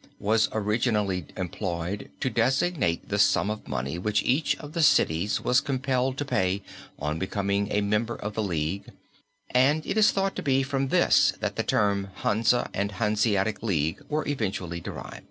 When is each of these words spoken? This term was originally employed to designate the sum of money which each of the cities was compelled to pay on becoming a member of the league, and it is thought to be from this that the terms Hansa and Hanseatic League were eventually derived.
This 0.00 0.08
term 0.08 0.12
was 0.20 0.48
originally 0.54 1.26
employed 1.36 2.10
to 2.20 2.30
designate 2.30 3.10
the 3.10 3.18
sum 3.18 3.50
of 3.50 3.68
money 3.68 3.98
which 3.98 4.22
each 4.22 4.56
of 4.56 4.72
the 4.72 4.80
cities 4.82 5.38
was 5.42 5.60
compelled 5.60 6.16
to 6.16 6.24
pay 6.24 6.62
on 6.98 7.18
becoming 7.18 7.70
a 7.70 7.82
member 7.82 8.16
of 8.16 8.32
the 8.32 8.42
league, 8.42 8.84
and 9.50 9.84
it 9.84 9.98
is 9.98 10.10
thought 10.10 10.34
to 10.36 10.42
be 10.42 10.62
from 10.62 10.88
this 10.88 11.34
that 11.40 11.56
the 11.56 11.62
terms 11.62 12.08
Hansa 12.22 12.70
and 12.72 12.92
Hanseatic 12.92 13.62
League 13.62 14.00
were 14.08 14.26
eventually 14.26 14.80
derived. 14.80 15.26